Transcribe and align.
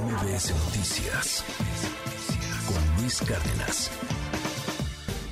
MBS 0.00 0.50
Noticias 0.50 1.44
con 2.66 3.00
Luis 3.00 3.20
Cárdenas. 3.20 3.90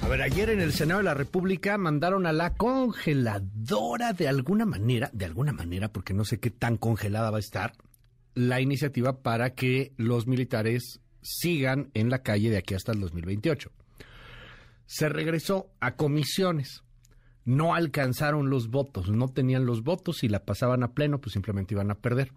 A 0.03 0.09
ver, 0.09 0.23
ayer 0.23 0.51
en 0.51 0.61
el 0.61 0.73
Senado 0.73 0.99
de 0.99 1.05
la 1.05 1.15
República 1.15 1.77
mandaron 1.79 2.27
a 2.27 2.33
la 2.33 2.55
congeladora 2.55 4.13
de 4.13 4.29
alguna 4.29 4.65
manera, 4.65 5.11
de 5.13 5.25
alguna 5.25 5.53
manera, 5.53 5.89
porque 5.89 6.15
no 6.15 6.25
sé 6.25 6.39
qué 6.39 6.51
tan 6.51 6.77
congelada 6.77 7.33
va 7.33 7.39
a 7.39 7.41
estar, 7.41 7.73
la 8.35 8.61
iniciativa 8.61 9.23
para 9.23 9.55
que 9.55 9.95
los 9.97 10.29
militares 10.29 11.01
sigan 11.23 11.91
en 11.95 12.09
la 12.09 12.23
calle 12.23 12.51
de 12.51 12.59
aquí 12.59 12.75
hasta 12.75 12.93
el 12.93 13.01
2028. 13.01 13.73
Se 14.87 15.09
regresó 15.09 15.73
a 15.81 15.97
comisiones. 15.97 16.85
No 17.45 17.75
alcanzaron 17.75 18.49
los 18.49 18.69
votos, 18.69 19.11
no 19.11 19.27
tenían 19.27 19.67
los 19.67 19.83
votos 19.83 20.23
y 20.23 20.29
la 20.29 20.45
pasaban 20.45 20.85
a 20.85 20.93
pleno, 20.93 21.21
pues 21.21 21.33
simplemente 21.33 21.75
iban 21.75 21.91
a 21.91 21.97
perder. 21.97 22.33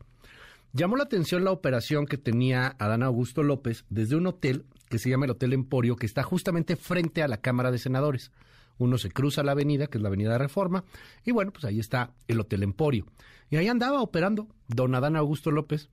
Llamó 0.76 0.98
la 0.98 1.04
atención 1.04 1.46
la 1.46 1.52
operación 1.52 2.06
que 2.06 2.18
tenía 2.18 2.76
Adán 2.80 3.02
Augusto 3.02 3.44
López 3.44 3.86
desde 3.90 4.18
un 4.18 4.28
hotel 4.28 4.66
que 4.90 5.00
se 5.00 5.10
llama 5.10 5.24
el 5.24 5.32
Hotel 5.32 5.54
Emporio, 5.54 5.96
que 5.96 6.06
está 6.06 6.22
justamente 6.22 6.76
frente 6.76 7.24
a 7.24 7.30
la 7.30 7.38
Cámara 7.38 7.72
de 7.72 7.78
Senadores. 7.78 8.34
Uno 8.78 8.98
se 8.98 9.10
cruza 9.10 9.42
la 9.42 9.54
avenida, 9.54 9.88
que 9.88 9.98
es 9.98 10.02
la 10.02 10.10
Avenida 10.10 10.34
de 10.34 10.38
Reforma, 10.38 10.84
y 11.24 11.32
bueno, 11.32 11.54
pues 11.54 11.64
ahí 11.64 11.80
está 11.80 12.12
el 12.28 12.42
Hotel 12.42 12.62
Emporio. 12.62 13.06
Y 13.50 13.56
ahí 13.56 13.70
andaba 13.70 14.02
operando 14.02 14.50
don 14.68 14.94
Adán 14.96 15.16
Augusto 15.16 15.50
López, 15.50 15.88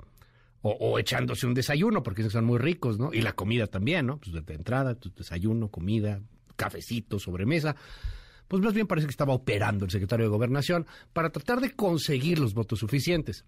o, 0.63 0.99
echándose 0.99 1.47
un 1.47 1.55
desayuno, 1.55 2.03
porque 2.03 2.29
son 2.29 2.45
muy 2.45 2.59
ricos, 2.59 2.99
¿no? 2.99 3.15
Y 3.15 3.21
la 3.21 3.35
comida 3.35 3.69
también, 3.69 4.07
¿no? 4.07 4.19
Pues 4.19 4.45
de 4.45 4.55
entrada, 4.55 4.99
desayuno, 5.17 5.69
comida, 5.69 6.21
cafecito, 6.57 7.21
sobremesa. 7.21 7.77
Pues 8.49 8.61
más 8.61 8.75
bien 8.75 8.89
parece 8.89 9.07
que 9.07 9.13
estaba 9.13 9.33
operando 9.33 9.85
el 9.85 9.93
secretario 9.93 10.27
de 10.27 10.31
Gobernación 10.31 10.87
para 11.13 11.31
tratar 11.31 11.61
de 11.61 11.71
conseguir 11.71 12.41
los 12.41 12.53
votos 12.53 12.81
suficientes. 12.81 13.45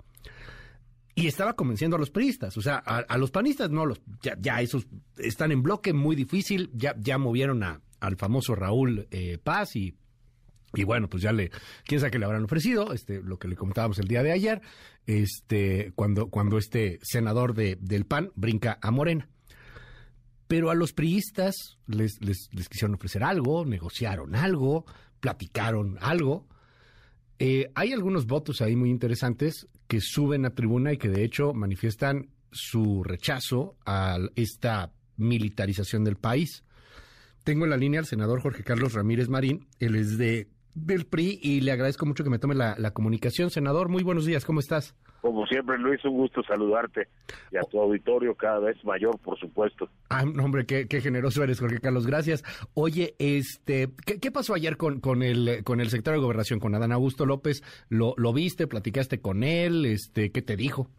Y 1.15 1.29
estaba 1.29 1.55
convenciendo 1.55 1.97
a 1.97 2.01
los 2.01 2.11
priistas, 2.11 2.57
o 2.57 2.63
sea, 2.63 2.77
a, 2.77 3.19
los 3.19 3.31
panistas 3.31 3.71
no, 3.71 3.87
los, 3.87 4.01
ya, 4.41 4.61
esos 4.61 4.89
están 5.17 5.53
en 5.53 5.63
bloque 5.63 5.93
muy 5.93 6.17
difícil, 6.17 6.71
ya, 6.75 6.97
ya 6.99 7.19
movieron 7.19 7.63
a, 7.63 7.81
al 8.01 8.17
famoso 8.17 8.57
Raúl 8.57 9.07
eh, 9.13 9.39
Paz 9.39 9.77
y 9.77 9.97
y 10.77 10.85
bueno, 10.85 11.09
pues 11.09 11.23
ya 11.23 11.33
le, 11.33 11.51
quién 11.85 12.01
sabe 12.01 12.11
qué 12.11 12.19
le 12.19 12.25
habrán 12.25 12.45
ofrecido, 12.45 12.93
este, 12.93 13.23
lo 13.23 13.39
que 13.39 13.49
le 13.49 13.57
comentábamos 13.57 13.99
el 13.99 14.09
día 14.09 14.23
de 14.23 14.33
ayer, 14.33 14.61
este, 15.07 15.93
cuando, 15.95 16.29
cuando 16.29 16.59
este 16.59 16.99
senador 17.03 17.55
de, 17.55 17.77
del 17.81 18.07
PAN 18.07 18.33
brinca 18.35 18.79
a 18.83 18.91
Morena. 18.91 19.29
Pero 20.47 20.71
a 20.71 20.75
los 20.75 20.93
priistas 20.93 21.79
les, 21.87 22.21
les, 22.21 22.49
les 22.53 22.69
quisieron 22.69 22.95
ofrecer 22.95 23.25
algo, 23.25 23.65
negociaron 23.65 24.35
algo, 24.35 24.85
platicaron 25.21 25.97
algo. 26.01 26.47
Eh, 27.39 27.71
hay 27.75 27.93
algunos 27.93 28.27
votos 28.27 28.61
ahí 28.61 28.77
muy 28.77 28.91
interesantes 28.91 29.67
que 29.89 30.01
suben 30.01 30.45
a 30.45 30.55
tribuna 30.55 30.93
y 30.93 30.99
que 30.99 31.09
de 31.09 31.25
hecho 31.25 31.53
manifiestan 31.53 32.31
su 32.53 33.03
rechazo 33.03 33.77
a 33.85 34.19
esta 34.37 34.93
militarización 35.17 36.05
del 36.05 36.17
país. 36.17 36.65
Tengo 37.43 37.65
en 37.65 37.71
la 37.71 37.77
línea 37.77 38.01
al 38.01 38.07
senador 38.07 38.41
Jorge 38.41 38.63
Carlos 38.63 38.95
Ramírez 38.95 39.29
Marín, 39.29 39.67
él 39.81 39.97
es 39.97 40.17
de 40.17 40.49
del 40.75 41.07
PRI 41.07 41.39
y 41.41 41.61
le 41.61 41.73
agradezco 41.73 42.05
mucho 42.05 42.25
que 42.25 42.31
me 42.31 42.39
tome 42.39 42.55
la, 42.55 42.91
comunicación. 42.93 43.51
Senador, 43.51 43.89
muy 43.89 44.03
buenos 44.03 44.27
días, 44.27 44.45
¿cómo 44.45 44.61
estás? 44.61 44.95
Como 45.25 45.47
siempre, 45.47 45.79
Luis, 45.79 46.05
un 46.05 46.19
gusto 46.19 46.43
saludarte 46.43 47.09
y 47.51 47.57
a 47.57 47.63
tu 47.63 47.81
auditorio 47.81 48.35
cada 48.35 48.59
vez 48.59 48.85
mayor, 48.85 49.19
por 49.21 49.39
supuesto. 49.39 49.89
Ah, 50.11 50.23
hombre, 50.23 50.67
qué, 50.67 50.87
generoso 51.01 51.43
eres, 51.43 51.61
Jorge 51.61 51.81
Carlos, 51.81 52.07
gracias. 52.07 52.45
Oye, 52.75 53.15
este, 53.19 53.89
¿qué, 54.05 54.31
pasó 54.31 54.53
ayer 54.53 54.77
con, 54.77 55.01
con, 55.01 55.23
el, 55.23 55.65
con 55.65 55.81
el 55.81 55.89
secretario 55.89 56.21
de 56.21 56.25
Gobernación, 56.25 56.61
con 56.61 56.75
Adán 56.75 56.93
Augusto 56.93 57.25
López? 57.25 57.63
¿Lo, 57.89 58.13
¿Lo 58.19 58.35
viste, 58.35 58.67
platicaste 58.67 59.23
con 59.23 59.45
él? 59.45 59.87
Este, 59.87 60.31
¿Qué 60.31 60.43
te 60.43 60.57
dijo? 60.57 60.91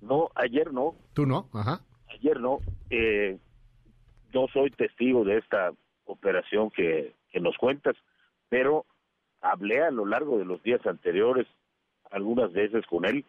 No, 0.00 0.30
ayer 0.34 0.72
no. 0.72 0.96
¿Tú 1.12 1.24
no? 1.24 1.48
Ajá. 1.52 1.82
Ayer 2.08 2.40
no. 2.40 2.58
Eh, 2.90 3.38
yo 4.32 4.46
soy 4.52 4.70
testigo 4.70 5.22
de 5.24 5.38
esta 5.38 5.70
operación 6.06 6.70
que, 6.70 7.14
que 7.30 7.38
nos 7.38 7.56
cuentas, 7.56 7.94
pero 8.48 8.84
hablé 9.40 9.80
a 9.80 9.92
lo 9.92 10.06
largo 10.06 10.38
de 10.38 10.44
los 10.44 10.60
días 10.64 10.84
anteriores 10.88 11.46
algunas 12.10 12.52
veces 12.52 12.84
con 12.86 13.04
él 13.04 13.24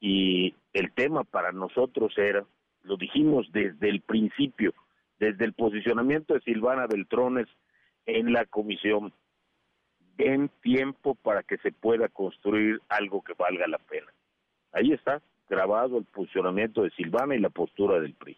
y 0.00 0.54
el 0.72 0.92
tema 0.92 1.24
para 1.24 1.52
nosotros 1.52 2.12
era, 2.16 2.44
lo 2.82 2.96
dijimos 2.96 3.50
desde 3.52 3.88
el 3.88 4.00
principio, 4.00 4.74
desde 5.18 5.44
el 5.44 5.52
posicionamiento 5.52 6.34
de 6.34 6.40
Silvana 6.40 6.86
Beltrones 6.86 7.46
en 8.06 8.32
la 8.32 8.44
comisión, 8.44 9.12
den 10.16 10.50
tiempo 10.62 11.14
para 11.14 11.42
que 11.42 11.56
se 11.58 11.72
pueda 11.72 12.08
construir 12.08 12.80
algo 12.88 13.22
que 13.22 13.34
valga 13.34 13.66
la 13.66 13.78
pena. 13.78 14.12
Ahí 14.72 14.92
está 14.92 15.22
grabado 15.48 15.98
el 15.98 16.04
posicionamiento 16.04 16.82
de 16.82 16.90
Silvana 16.90 17.34
y 17.34 17.38
la 17.38 17.50
postura 17.50 18.00
del 18.00 18.14
PRI. 18.14 18.36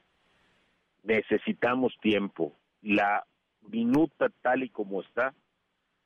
Necesitamos 1.03 1.97
tiempo. 2.01 2.53
La 2.83 3.25
minuta 3.69 4.29
tal 4.43 4.63
y 4.63 4.69
como 4.69 5.03
está 5.03 5.35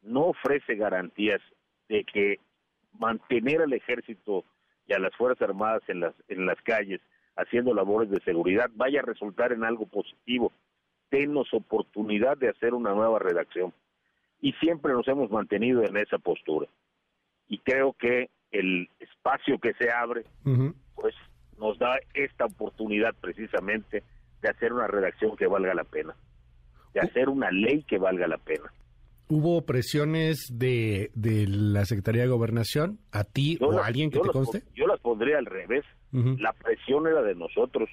no 0.03 0.27
ofrece 0.27 0.77
garantías 0.77 1.41
de 1.89 2.05
que 2.05 2.39
mantener 2.99 3.63
al 3.63 3.73
ejército 3.73 4.45
y 4.91 4.93
a 4.93 4.99
las 4.99 5.15
Fuerzas 5.15 5.49
Armadas 5.49 5.83
en 5.87 6.01
las, 6.01 6.15
en 6.29 6.47
las 6.47 6.61
calles 6.63 7.01
haciendo 7.37 7.73
labores 7.73 8.11
de 8.11 8.21
seguridad 8.21 8.69
vaya 8.75 9.01
a 9.01 9.05
resultar 9.05 9.53
en 9.53 9.65
algo 9.65 9.87
positivo. 9.87 10.53
Denos 11.13 11.55
oportunidad 11.55 12.37
de 12.37 12.49
hacer 12.49 12.75
una 12.75 12.93
nueva 12.93 13.21
redacción. 13.21 13.73
Y 14.41 14.53
siempre 14.55 14.93
nos 14.93 15.07
hemos 15.07 15.31
mantenido 15.31 15.85
en 15.85 15.97
esa 15.97 16.19
postura. 16.19 16.67
Y 17.49 17.59
creo 17.59 17.93
que 17.93 18.31
el 18.51 18.89
espacio 18.99 19.59
que 19.59 19.75
se 19.75 19.93
abre, 19.93 20.25
pues 20.97 21.15
nos 21.57 21.79
da 21.79 21.99
esta 22.15 22.47
oportunidad 22.47 23.15
precisamente 23.21 24.03
de 24.43 24.49
hacer 24.49 24.73
una 24.73 24.89
redacción 24.89 25.37
que 25.37 25.47
valga 25.47 25.75
la 25.75 25.85
pena, 25.85 26.17
de 26.95 27.01
hacer 27.01 27.29
una 27.29 27.51
ley 27.53 27.85
que 27.85 27.99
valga 27.99 28.27
la 28.27 28.39
pena. 28.39 28.73
¿Hubo 29.31 29.63
presiones 29.63 30.49
de, 30.53 31.13
de 31.15 31.47
la 31.47 31.85
Secretaría 31.85 32.23
de 32.23 32.29
Gobernación 32.29 32.99
a 33.13 33.23
ti 33.23 33.59
o 33.61 33.79
a 33.79 33.87
alguien 33.87 34.11
que 34.11 34.19
te 34.19 34.29
conste? 34.29 34.65
yo 34.75 34.89
las 34.89 34.99
pondría 34.99 35.39
al 35.39 35.47
revés. 35.47 35.85
La 36.11 36.53
presión 36.53 37.07
era 37.07 37.23
de 37.23 37.37
nosotros. 37.37 37.89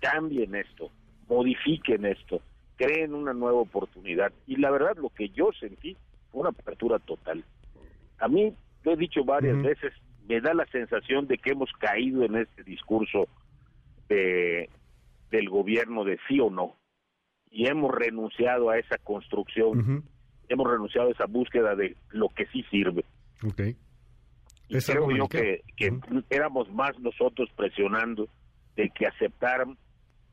Cambien 0.00 0.54
esto, 0.54 0.90
modifiquen 1.26 2.04
esto, 2.04 2.42
creen 2.76 3.14
una 3.14 3.32
nueva 3.32 3.60
oportunidad. 3.60 4.30
Y 4.46 4.56
la 4.56 4.70
verdad, 4.70 4.94
lo 4.96 5.08
que 5.08 5.30
yo 5.30 5.48
sentí 5.58 5.96
fue 6.30 6.42
una 6.42 6.50
apertura 6.50 6.98
total. 6.98 7.42
A 8.18 8.28
mí, 8.28 8.52
lo 8.84 8.92
he 8.92 8.96
dicho 8.96 9.24
varias 9.24 9.62
veces, 9.62 9.94
me 10.28 10.42
da 10.42 10.52
la 10.52 10.66
sensación 10.66 11.26
de 11.28 11.38
que 11.38 11.52
hemos 11.52 11.72
caído 11.78 12.24
en 12.24 12.36
este 12.36 12.62
discurso 12.62 13.26
de, 14.10 14.68
del 15.30 15.48
gobierno 15.48 16.04
de 16.04 16.18
sí 16.28 16.38
o 16.40 16.50
no. 16.50 16.76
Y 17.50 17.68
hemos 17.68 17.90
renunciado 17.90 18.68
a 18.68 18.78
esa 18.78 18.98
construcción 18.98 20.04
hemos 20.48 20.70
renunciado 20.70 21.08
a 21.08 21.12
esa 21.12 21.26
búsqueda 21.26 21.74
de 21.74 21.96
lo 22.10 22.28
que 22.28 22.46
sí 22.46 22.64
sirve. 22.70 23.04
Okay. 23.44 23.76
Y 24.68 24.78
creo 24.78 25.10
yo 25.10 25.28
que, 25.28 25.62
éramos 26.28 26.70
más 26.72 26.98
nosotros 26.98 27.48
presionando 27.56 28.28
de 28.76 28.90
que 28.90 29.06
aceptaran 29.06 29.78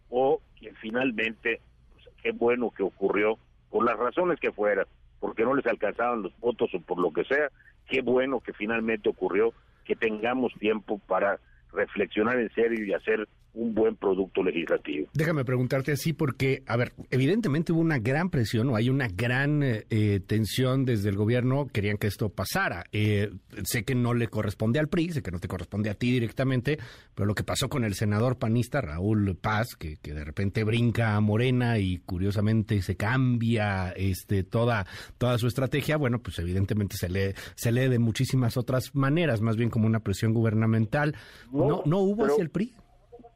o 0.10 0.42
que 0.60 0.74
finalmente, 0.82 1.62
pues, 1.94 2.06
qué 2.22 2.32
bueno 2.32 2.72
que 2.72 2.84
ocurrió, 2.84 3.38
por 3.70 3.86
las 3.86 3.98
razones 3.98 4.40
que 4.40 4.52
fueran, 4.52 4.86
porque 5.20 5.44
no 5.44 5.54
les 5.56 5.66
alcanzaban 5.66 6.22
los 6.22 6.38
votos 6.40 6.74
o 6.74 6.80
por 6.82 7.00
lo 7.00 7.12
que 7.12 7.24
sea, 7.26 7.50
qué 7.88 8.02
bueno 8.02 8.40
que 8.42 8.54
finalmente 8.54 9.10
ocurrió, 9.10 9.54
que 9.86 9.96
tengamos 9.96 10.54
tiempo 10.60 11.00
para 11.00 11.40
reflexionar 11.72 12.40
en 12.40 12.54
serio 12.54 12.86
y 12.86 12.94
hacer 12.94 13.28
un 13.56 13.74
buen 13.74 13.96
producto 13.96 14.44
legislativo. 14.44 15.08
Déjame 15.14 15.46
preguntarte 15.46 15.92
así 15.92 16.14
porque, 16.14 16.64
a 16.68 16.78
ver, 16.78 16.94
evidentemente 17.10 17.72
hubo 17.72 17.82
una 17.82 18.00
gran 18.00 18.30
presión 18.30 18.70
o 18.70 18.76
hay 18.76 18.90
una 18.90 19.08
gran 19.08 19.64
eh, 19.64 19.86
eh, 19.90 20.20
tensión 20.26 20.86
desde 20.86 21.10
el 21.10 21.16
gobierno, 21.16 21.68
querían 21.68 21.98
que 21.98 22.08
esto 22.08 22.30
pasara. 22.30 22.84
Eh, 22.92 23.32
sé 23.64 23.84
que 23.84 23.96
no 23.96 24.14
le 24.14 24.28
corresponde 24.28 24.80
al 24.80 24.90
PRI, 24.90 25.12
sé 25.12 25.22
que 25.22 25.32
no 25.32 25.40
te 25.40 25.48
corresponde 25.48 25.90
a 25.90 25.96
ti 25.96 26.12
directamente, 26.12 26.78
pero 27.14 27.26
lo 27.26 27.36
que 27.36 27.44
pasó 27.44 27.70
con 27.70 27.84
el 27.84 27.96
senador 27.96 28.38
panista 28.38 28.82
Raúl 28.82 29.36
Paz, 29.36 29.76
que, 29.76 29.98
que 29.98 30.14
de 30.14 30.24
repente 30.24 30.64
brinca 30.64 31.16
a 31.16 31.22
Morena 31.22 31.80
y 31.80 32.00
curiosamente 32.00 32.82
se 32.82 32.96
cambia 32.96 33.92
este, 33.96 34.44
toda, 34.44 34.86
toda 35.18 35.38
su 35.38 35.48
estrategia, 35.48 35.98
bueno, 35.98 36.20
pues 36.20 36.38
evidentemente 36.40 36.98
se 36.98 37.10
lee, 37.10 37.34
se 37.56 37.72
lee 37.72 37.88
de 37.88 38.00
muchísimas 38.00 38.58
otras 38.58 38.94
maneras, 38.96 39.42
más 39.42 39.56
bien 39.56 39.70
como 39.70 39.88
una 39.88 40.02
presión 40.02 40.34
gubernamental. 40.34 41.16
¿No, 41.52 41.84
no, 41.86 42.00
hubo 42.00 42.26
hacia 42.26 42.44
el 42.44 42.50
PRI? 42.50 42.74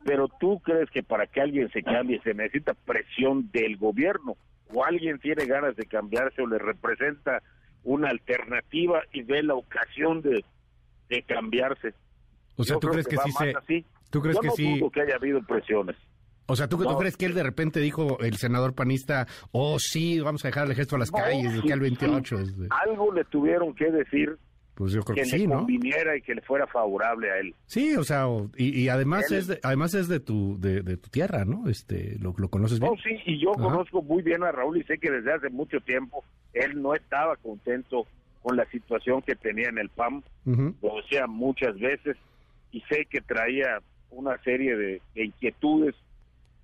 Pero 0.10 0.28
tú 0.28 0.60
crees 0.62 0.90
que 0.90 1.04
para 1.04 1.28
que 1.28 1.40
alguien 1.40 1.70
se 1.70 1.84
cambie 1.84 2.20
se 2.24 2.34
necesita 2.34 2.74
presión 2.74 3.52
del 3.52 3.78
gobierno 3.78 4.38
o 4.74 4.84
alguien 4.84 5.20
tiene 5.20 5.46
ganas 5.46 5.76
de 5.76 5.86
cambiarse 5.86 6.42
o 6.42 6.48
le 6.48 6.58
representa 6.58 7.44
una 7.84 8.10
alternativa 8.10 9.04
y 9.14 9.22
ve 9.22 9.44
la 9.44 9.54
ocasión 9.54 10.24
de, 10.24 10.44
cambiarse. 11.28 11.94
O 12.56 12.64
sea, 12.64 12.78
¿tú 12.80 12.88
crees 12.88 13.08
que, 13.08 13.18
sí 13.18 13.32
se... 13.34 13.86
¿Tú 14.10 14.20
crees 14.20 14.38
Yo 14.38 14.42
que 14.42 14.48
no 14.48 14.54
sí? 14.56 14.80
Dudo 14.80 14.90
que 14.90 15.02
haya 15.02 15.16
habido 15.16 15.44
presiones. 15.44 15.96
O 16.48 16.56
sea, 16.56 16.68
¿tú, 16.68 16.80
crees 16.80 17.16
que 17.16 17.28
él 17.28 17.36
de 17.36 17.44
repente 17.44 17.80
dijo, 17.80 18.18
el 18.22 18.36
senador 18.38 18.74
panista, 18.74 19.28
oh 19.52 19.78
sí, 19.78 20.20
vamos 20.20 20.44
a 20.44 20.48
dejar 20.48 20.68
el 20.68 20.74
gesto 20.74 20.96
a 20.96 21.00
las 21.00 21.12
calles 21.12 21.54
de 21.54 21.62
que 21.62 21.72
al 21.72 21.82
28? 21.82 22.36
Algo 22.88 23.14
le 23.14 23.26
tuvieron 23.26 23.76
que 23.76 23.92
decir 23.92 24.40
Pues 24.80 24.94
yo 24.94 25.02
creo 25.04 25.16
que, 25.16 25.22
que 25.24 25.28
sí, 25.28 25.40
le 25.40 25.48
¿no? 25.48 25.58
conviniera 25.58 26.16
y 26.16 26.22
que 26.22 26.34
le 26.34 26.42
fuera 26.42 26.66
favorable 26.66 27.30
a 27.30 27.38
él. 27.40 27.54
Sí, 27.66 27.96
o 27.98 28.04
sea, 28.06 28.30
o- 28.30 28.50
y, 28.56 28.80
y 28.84 28.88
además 28.88 29.30
Él- 29.30 29.38
es 29.40 29.48
de, 29.48 29.60
además 29.62 29.94
es 29.94 30.08
de 30.08 30.22
tu 30.22 30.58
de, 30.58 30.82
de 30.82 30.96
tu 30.96 31.10
tierra, 31.10 31.44
¿no? 31.44 31.68
Este, 31.70 32.18
lo, 32.20 32.34
lo 32.38 32.48
conoces 32.48 32.80
bien. 32.80 32.94
No, 32.94 32.98
sí, 33.04 33.20
y 33.26 33.40
yo 33.42 33.52
Ajá. 33.52 33.62
conozco 33.62 34.02
muy 34.02 34.24
bien 34.24 34.42
a 34.44 34.54
Raúl 34.54 34.78
y 34.78 34.84
sé 34.86 34.98
que 34.98 35.12
desde 35.12 35.34
hace 35.34 35.50
mucho 35.50 35.82
tiempo 35.82 36.24
él 36.54 36.82
no 36.82 36.96
estaba 36.96 37.36
contento 37.36 38.08
con 38.42 38.56
la 38.56 38.66
situación 38.72 39.22
que 39.22 39.36
tenía 39.36 39.68
en 39.68 39.80
el 39.80 39.90
PAM, 39.90 40.24
Ujú. 40.46 40.74
lo 40.82 40.96
decía 41.02 41.28
muchas 41.28 41.78
veces, 41.78 42.16
y 42.72 42.80
sé 42.90 43.06
que 43.10 43.20
traía 43.20 43.82
una 44.12 44.38
serie 44.44 44.78
de, 44.78 45.02
de 45.14 45.26
inquietudes 45.26 45.94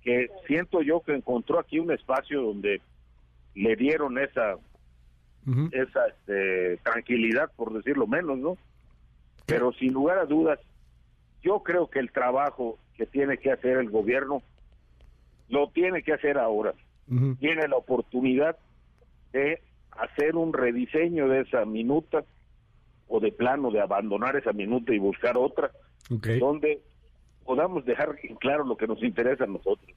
que 0.02 0.30
siento 0.46 0.80
yo 0.80 1.00
que 1.00 1.12
encontró 1.14 1.58
aquí 1.60 1.78
un 1.78 1.92
espacio 1.92 2.40
donde 2.40 2.80
le 3.54 3.76
dieron 3.76 4.16
esa 4.18 4.56
Esa 5.70 6.08
este, 6.08 6.78
tranquilidad, 6.78 7.52
por 7.54 7.72
decirlo 7.72 8.06
menos, 8.06 8.36
¿no? 8.38 8.56
Pero 9.46 9.72
sin 9.72 9.92
lugar 9.92 10.18
a 10.18 10.24
dudas, 10.24 10.58
yo 11.42 11.62
creo 11.62 11.88
que 11.88 12.00
el 12.00 12.10
trabajo 12.10 12.78
que 12.96 13.06
tiene 13.06 13.38
que 13.38 13.52
hacer 13.52 13.76
el 13.76 13.90
gobierno 13.90 14.42
lo 15.48 15.68
tiene 15.70 16.02
que 16.02 16.12
hacer 16.12 16.38
ahora. 16.38 16.74
Tiene 17.38 17.68
la 17.68 17.76
oportunidad 17.76 18.56
de 19.32 19.62
hacer 19.92 20.34
un 20.34 20.52
rediseño 20.52 21.28
de 21.28 21.42
esa 21.42 21.64
minuta 21.64 22.24
o 23.06 23.20
de 23.20 23.30
plano 23.30 23.70
de 23.70 23.80
abandonar 23.80 24.34
esa 24.34 24.52
minuta 24.52 24.92
y 24.92 24.98
buscar 24.98 25.36
otra 25.36 25.70
donde 26.40 26.80
podamos 27.46 27.84
dejar 27.84 28.14
en 28.22 28.36
claro 28.36 28.64
lo 28.64 28.76
que 28.76 28.86
nos 28.86 29.02
interesa 29.02 29.44
a 29.44 29.46
nosotros. 29.46 29.88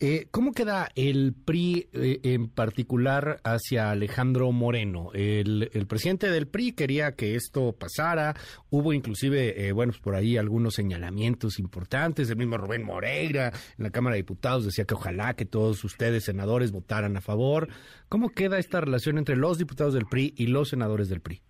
Eh, 0.00 0.26
¿Cómo 0.30 0.52
queda 0.52 0.88
el 0.94 1.34
PRI 1.34 1.88
eh, 1.92 2.20
en 2.22 2.48
particular 2.48 3.40
hacia 3.44 3.90
Alejandro 3.90 4.50
Moreno? 4.52 5.10
El, 5.14 5.70
el 5.72 5.86
presidente 5.86 6.30
del 6.30 6.48
PRI 6.48 6.72
quería 6.72 7.12
que 7.12 7.34
esto 7.34 7.72
pasara, 7.72 8.34
hubo 8.70 8.92
inclusive, 8.92 9.66
eh, 9.66 9.72
bueno, 9.72 9.92
pues 9.92 10.02
por 10.02 10.14
ahí 10.14 10.36
algunos 10.36 10.74
señalamientos 10.74 11.58
importantes, 11.58 12.28
el 12.30 12.36
mismo 12.36 12.58
Rubén 12.58 12.84
Moreira 12.84 13.52
en 13.78 13.84
la 13.84 13.90
Cámara 13.90 14.14
de 14.14 14.22
Diputados 14.22 14.64
decía 14.64 14.84
que 14.84 14.94
ojalá 14.94 15.34
que 15.34 15.44
todos 15.44 15.82
ustedes, 15.84 16.24
senadores, 16.24 16.72
votaran 16.72 17.16
a 17.16 17.20
favor. 17.20 17.68
¿Cómo 18.08 18.30
queda 18.30 18.58
esta 18.58 18.80
relación 18.80 19.18
entre 19.18 19.36
los 19.36 19.58
diputados 19.58 19.94
del 19.94 20.06
PRI 20.06 20.34
y 20.36 20.46
los 20.48 20.68
senadores 20.68 21.08
del 21.08 21.20
PRI? 21.20 21.40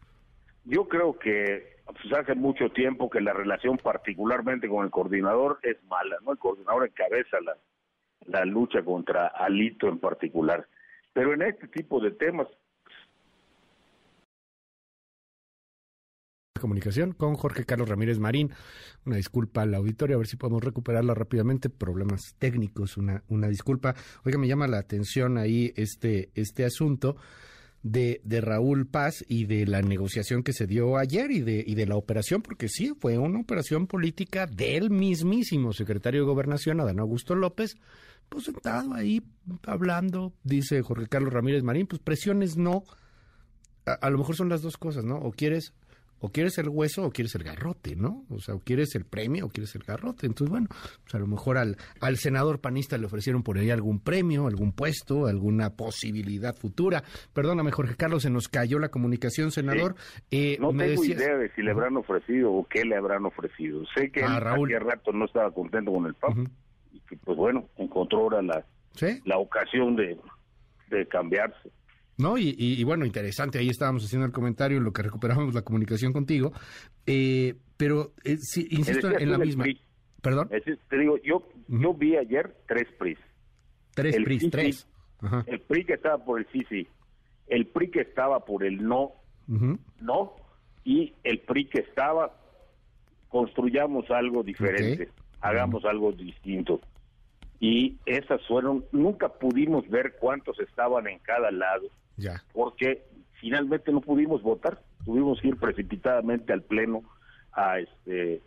Yo 0.65 0.87
creo 0.87 1.19
que 1.19 1.82
pues, 1.93 2.13
hace 2.15 2.35
mucho 2.35 2.71
tiempo 2.71 3.11
que 3.11 3.21
la 3.21 3.33
relación 3.33 3.79
particularmente 3.79 4.69
con 4.69 4.85
el 4.85 4.91
coordinador 4.91 5.59
es 5.63 5.83
mala, 5.85 6.17
¿no? 6.25 6.33
El 6.33 6.39
coordinador 6.39 6.87
encabeza 6.87 7.39
la, 7.41 7.57
la 8.27 8.45
lucha 8.45 8.85
contra 8.85 9.29
Alito 9.29 9.89
en 9.89 9.99
particular. 9.99 10.67
Pero 11.13 11.35
en 11.35 11.43
este 11.43 11.69
tipo 11.69 12.01
de 12.01 12.13
temas, 12.13 12.49
comunicación 16.63 17.13
con 17.13 17.35
Jorge 17.35 17.65
Carlos 17.65 17.89
Ramírez 17.89 18.21
Marín. 18.21 18.53
Una 19.05 19.17
disculpa 19.17 19.63
al 19.63 19.75
auditorio, 19.75 20.15
a 20.15 20.19
ver 20.19 20.29
si 20.29 20.37
podemos 20.37 20.63
recuperarla 20.63 21.13
rápidamente. 21.13 21.69
Problemas 21.69 22.37
técnicos, 22.39 22.97
una, 22.97 23.25
una 23.29 23.49
disculpa. 23.49 23.97
Oiga, 24.25 24.39
me 24.39 24.47
llama 24.47 24.69
la 24.69 24.79
atención 24.79 25.39
ahí 25.39 25.73
este, 25.77 26.31
este 26.35 26.65
asunto 26.65 27.17
de, 27.83 28.21
de 28.25 28.41
Raúl 28.41 28.87
Paz 28.87 29.25
y 29.29 29.47
de 29.47 29.67
la 29.67 29.83
negociación 29.83 30.43
que 30.43 30.53
se 30.53 30.67
dio 30.67 30.97
ayer 30.97 31.31
y 31.31 31.41
de, 31.41 31.65
y 31.67 31.75
de 31.75 31.87
la 31.87 31.97
operación, 31.97 32.43
porque 32.43 32.69
sí, 32.69 32.95
fue 33.01 33.19
una 33.19 33.41
operación 33.41 33.87
política 33.87 34.47
del 34.47 34.91
mismísimo 34.91 35.73
secretario 35.73 36.21
de 36.21 36.27
Gobernación, 36.27 36.81
Adán 36.81 37.01
Augusto 37.01 37.35
López, 37.35 37.77
pues 38.29 38.45
sentado 38.45 38.95
ahí 38.95 39.23
hablando, 39.67 40.33
dice 40.45 40.81
Jorge 40.83 41.09
Carlos 41.09 41.33
Ramírez 41.33 41.63
Marín, 41.63 41.87
pues 41.87 42.01
presiones 42.01 42.57
no, 42.57 42.85
a, 43.85 43.93
a 43.93 44.11
lo 44.11 44.19
mejor 44.19 44.37
son 44.37 44.49
las 44.49 44.63
dos 44.63 44.77
cosas, 44.77 45.05
¿no? 45.05 45.17
O 45.17 45.33
quieres 45.33 45.75
o 46.23 46.31
quieres 46.31 46.57
el 46.59 46.69
hueso 46.71 47.05
o 47.05 47.11
quieres 47.11 47.35
el 47.35 47.43
garrote, 47.43 47.97
¿no? 47.97 48.25
O 48.31 48.39
sea, 48.39 48.55
o 48.55 48.61
quieres 48.61 48.95
el 48.95 49.05
premio 49.05 49.47
o 49.47 49.49
quieres 49.51 49.75
el 49.75 49.83
garrote. 49.83 50.27
Entonces, 50.27 50.51
bueno, 50.51 50.69
pues 50.71 51.15
a 51.15 51.19
lo 51.19 51.27
mejor 51.27 51.59
al, 51.59 51.77
al 52.01 52.17
senador 52.17 52.61
panista 52.61 52.97
le 52.97 53.07
ofrecieron 53.07 53.43
por 53.43 53.59
ahí 53.59 53.71
algún 53.71 54.01
premio, 54.01 54.47
algún 54.47 54.73
puesto, 54.73 55.27
alguna 55.27 55.71
posibilidad 55.71 56.55
futura. 56.57 57.03
Perdóname, 57.35 57.73
Jorge 57.73 57.97
Carlos, 57.97 58.23
se 58.23 58.31
nos 58.31 58.49
cayó 58.49 58.79
la 58.79 58.89
comunicación, 58.89 59.51
senador. 59.51 59.97
Eh, 60.31 60.57
no 60.61 60.73
me 60.73 60.87
tengo 60.89 61.03
decías- 61.03 61.21
idea 61.21 61.37
de 61.37 61.51
si 61.55 61.63
le 61.63 61.73
habrán 61.73 61.97
ofrecido 61.97 62.53
o 62.53 62.67
qué 62.69 62.85
le 62.85 62.97
habrán 62.97 63.27
ofrecido. 63.27 63.83
Sé 63.95 64.11
que 64.11 64.23
Ah, 64.23 64.37
él 64.37 64.41
Raúl. 64.41 64.75
hace 64.75 64.85
rato 64.85 65.13
no 65.13 65.25
estaba 65.25 65.51
contento 65.51 65.93
con 65.93 66.07
el 66.07 66.15
PAN 66.15 66.33
Ujú. 66.39 66.49
y 66.93 67.01
que, 67.01 67.17
pues 67.17 67.37
bueno, 67.37 67.69
encontró 67.77 68.21
ahora 68.21 68.43
la, 68.43 68.65
¿Sí? 68.95 69.21
la 69.25 69.39
ocasión 69.39 69.97
de, 69.97 70.17
de 70.91 71.09
cambiarse. 71.09 71.71
No, 72.19 72.37
y, 72.39 72.55
y- 72.59 72.81
y 72.81 72.85
bueno, 72.85 73.05
interesante, 73.07 73.59
ahí 73.59 73.69
estábamos 73.69 74.05
haciendo 74.05 74.27
el 74.27 74.33
comentario 74.33 74.79
en 74.79 74.85
lo 74.85 74.93
que 74.93 75.03
recuperamos 75.03 75.55
la 75.55 75.63
comunicación 75.63 76.13
contigo. 76.13 76.53
Eh, 77.07 77.55
pero, 77.77 78.13
eh, 78.25 78.37
sí, 78.39 78.67
insisto 78.71 79.09
en 79.19 79.31
la 79.31 79.39
misma. 79.39 79.65
PRI. 79.65 79.81
Perdón, 80.21 80.49
Es 80.53 80.65
decir, 80.65 80.79
te 80.89 80.99
digo, 80.99 81.17
yo, 81.25 81.49
yo 81.69 81.95
vi 81.95 82.17
ayer 82.17 82.55
tres 82.69 82.87
PRIs. 82.99 83.19
tres 83.95 84.15
el 84.15 84.25
PRIs, 84.25 84.51
tres. 84.51 84.89
Ajá. 85.21 85.45
El 85.49 85.61
PRI 85.61 85.85
que 85.85 85.95
estaba 85.95 86.25
por 86.25 86.39
el 86.41 86.47
sí, 86.53 86.61
sí. 86.69 86.87
El 87.49 87.67
PRI 87.67 87.91
que 87.91 88.01
estaba 88.03 88.45
por 88.45 88.63
el 88.63 88.85
no, 88.87 89.13
no. 90.01 90.37
Y 90.85 91.15
el 91.25 91.41
PRI 91.41 91.65
que 91.67 91.81
estaba, 91.81 92.39
construyamos 93.29 94.11
algo 94.11 94.43
diferente, 94.43 95.09
hagamos 95.41 95.85
algo 95.85 96.13
distinto. 96.13 96.81
Y 97.65 97.97
esas 98.07 98.45
fueron, 98.49 98.85
nunca 98.91 99.29
pudimos 99.29 99.89
ver 99.89 100.17
cuántos 100.19 100.59
estaban 100.59 101.07
en 101.07 101.21
cada 101.21 101.53
lado, 101.53 101.87
Ya. 102.17 102.43
porque 102.53 103.05
finalmente 103.41 103.93
no 103.93 104.01
pudimos 104.01 104.43
votar. 104.43 104.83
Tuvimos 105.05 105.41
que 105.41 105.49
ir 105.49 105.57
precipitadamente 105.57 106.53
al 106.53 106.63
Pleno 106.63 107.03
a 107.53 107.79
este 107.79 108.43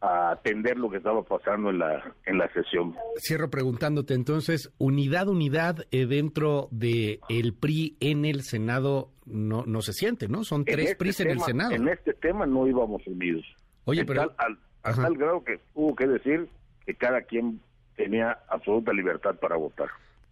a 0.00 0.30
atender 0.32 0.76
lo 0.78 0.90
que 0.90 0.96
estaba 0.98 1.22
pasando 1.22 1.70
en 1.70 1.78
la 1.80 2.14
en 2.26 2.38
la 2.38 2.52
sesión. 2.52 2.94
Cierro 3.18 3.50
preguntándote 3.50 4.14
entonces, 4.14 4.72
unidad, 4.78 5.28
unidad 5.28 5.86
eh, 5.92 6.06
dentro 6.06 6.66
de 6.72 7.20
el 7.28 7.52
PRI 7.54 7.96
en 8.00 8.24
el 8.24 8.42
Senado 8.42 9.10
no, 9.26 9.64
no 9.64 9.80
se 9.82 9.92
siente, 9.92 10.26
¿no? 10.28 10.42
Son 10.42 10.60
En 10.60 10.64
tres 10.66 10.84
este 10.90 10.96
PRIs 10.96 11.20
en 11.20 11.30
el 11.30 11.40
Senado. 11.40 11.70
En 11.72 11.86
este 11.88 12.14
tema 12.14 12.46
no 12.46 12.66
íbamos 12.66 13.04
unidos. 13.06 13.44
Oye, 13.84 14.00
En 14.00 14.06
pero- 14.06 14.28
tal- 14.28 14.34
al, 14.38 14.58
a 14.84 14.90
Ajá. 14.90 15.02
tal 15.02 15.16
grado 15.16 15.44
que 15.44 15.60
hubo 15.74 15.94
que 15.96 16.06
decir 16.08 16.48
que 16.86 16.94
cada 16.94 17.22
quien 17.22 17.60
tenía 17.98 18.38
absoluta 18.48 18.92
libertad 18.94 19.34
para 19.38 19.56
votar. 19.56 19.88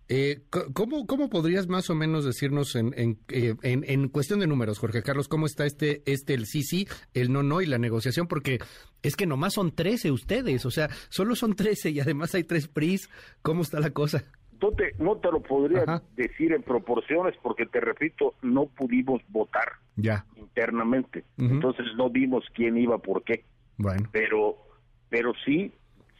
Eh, 0.08 0.42
¿cómo, 0.72 1.04
¿Cómo 1.04 1.28
podrías 1.28 1.66
más 1.66 1.90
o 1.90 1.96
menos 1.96 2.24
decirnos 2.24 2.76
en, 2.76 2.94
en, 2.96 3.18
eh, 3.28 3.54
en- 3.62 3.82
en 3.88 4.08
cuestión 4.08 4.38
de 4.38 4.46
números, 4.46 4.78
Jorge 4.78 5.02
Carlos, 5.02 5.26
cómo 5.26 5.46
está 5.46 5.66
este, 5.66 6.02
este 6.06 6.32
el 6.34 6.46
sí, 6.46 6.62
sí, 6.62 6.86
el 7.12 7.32
no, 7.32 7.42
no 7.42 7.60
y 7.60 7.66
la 7.66 7.78
negociación? 7.78 8.28
Porque 8.28 8.60
es 9.02 9.16
que 9.16 9.26
nomás 9.26 9.54
son 9.54 9.72
13 9.74 10.12
ustedes, 10.12 10.64
o 10.64 10.70
sea, 10.70 10.88
solo 11.08 11.34
son 11.34 11.56
13 11.56 11.90
y 11.90 11.98
además 11.98 12.32
hay 12.36 12.44
tres 12.44 12.68
PRIs. 12.68 13.10
¿Cómo 13.42 13.62
está 13.62 13.80
la 13.80 13.90
cosa? 13.90 14.22
No 14.62 14.70
te, 14.70 14.94
no 15.00 15.16
te 15.16 15.28
lo 15.32 15.42
podría 15.42 15.82
Ajá. 15.82 16.02
decir 16.16 16.52
en 16.52 16.62
proporciones 16.62 17.34
porque, 17.42 17.66
te 17.66 17.80
repito, 17.80 18.34
no 18.42 18.66
pudimos 18.66 19.20
votar 19.28 19.72
Ya, 19.96 20.24
internamente. 20.36 21.24
Entonces 21.36 21.84
no 21.96 22.10
vimos 22.10 22.44
quién 22.54 22.78
iba 22.78 22.96
por 22.98 23.24
qué. 23.24 23.44
bueno. 23.76 24.08
Pero, 24.12 24.56
pero 25.10 25.32
sí, 25.44 25.72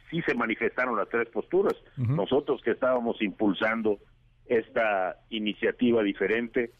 sí 0.09 0.21
se 0.23 0.33
manifestaron 0.35 0.95
las 0.97 1.09
tres 1.09 1.27
posturas. 1.29 1.75
Nosotros 1.97 2.61
que 2.61 2.71
estábamos 2.71 3.21
impulsando 3.21 3.99
esta 4.45 5.17
iniciativa 5.29 6.01
diferente 6.03 6.71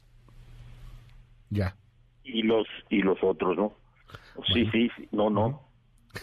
Ya. 1.50 1.76
y 2.24 2.44
los 2.44 2.68
y 2.90 3.02
los 3.02 3.18
otros, 3.24 3.58
¿no? 3.58 3.74
Sí, 4.54 4.64
Bueno. 4.64 4.72
sí, 4.72 4.90
sí, 4.96 5.08
no, 5.12 5.30
no. 5.30 5.62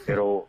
Pero 0.07 0.47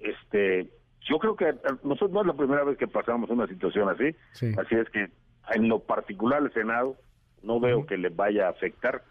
este 0.00 0.70
yo 1.02 1.18
creo 1.18 1.36
que 1.36 1.54
nosotros 1.84 2.10
no 2.12 2.20
es 2.22 2.26
la 2.26 2.34
primera 2.34 2.64
vez 2.64 2.76
que 2.78 2.86
pasamos 2.88 3.30
una 3.30 3.46
situación 3.46 3.88
así. 3.88 4.14
Sí. 4.32 4.52
Así 4.58 4.74
es 4.74 4.88
que 4.90 5.08
en 5.54 5.68
lo 5.68 5.80
particular 5.80 6.42
el 6.42 6.52
Senado 6.52 6.96
no 7.42 7.60
veo 7.60 7.86
que 7.86 7.96
le 7.96 8.08
vaya 8.10 8.46
a 8.46 8.50
afectar, 8.50 9.02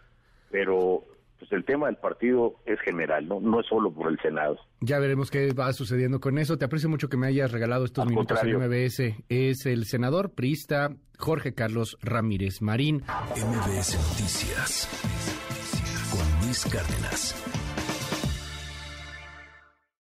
pero 0.50 1.04
pues 1.38 1.52
el 1.52 1.64
tema 1.64 1.86
del 1.86 1.96
partido 1.96 2.56
es 2.66 2.80
general, 2.80 3.28
no 3.28 3.40
no 3.40 3.60
es 3.60 3.66
solo 3.66 3.92
por 3.92 4.10
el 4.10 4.18
Senado. 4.20 4.58
Ya 4.80 4.98
veremos 4.98 5.30
qué 5.30 5.52
va 5.52 5.72
sucediendo 5.72 6.20
con 6.20 6.38
eso. 6.38 6.58
Te 6.58 6.64
aprecio 6.64 6.88
mucho 6.88 7.08
que 7.08 7.16
me 7.16 7.26
hayas 7.26 7.52
regalado 7.52 7.84
estos 7.84 8.02
Al 8.02 8.10
minutos 8.10 8.42
en. 8.42 8.56
MBS. 8.56 9.24
Es 9.28 9.66
el 9.66 9.84
senador 9.84 10.32
priista 10.32 10.90
Jorge 11.18 11.54
Carlos 11.54 11.98
Ramírez 12.02 12.62
Marín. 12.62 13.02
MBS 13.36 13.96
Noticias 13.96 14.88
con 16.10 16.46
Luis 16.46 16.64
Cárdenas. 16.64 17.57